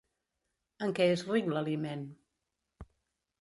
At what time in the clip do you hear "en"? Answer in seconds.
0.85-0.95